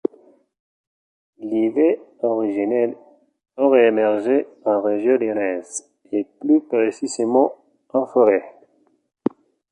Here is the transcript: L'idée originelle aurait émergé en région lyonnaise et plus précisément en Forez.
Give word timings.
L'idée 1.37 2.01
originelle 2.23 2.95
aurait 3.55 3.89
émergé 3.89 4.47
en 4.65 4.81
région 4.81 5.11
lyonnaise 5.15 5.87
et 6.11 6.25
plus 6.39 6.59
précisément 6.61 7.53
en 7.89 8.07
Forez. 8.07 8.41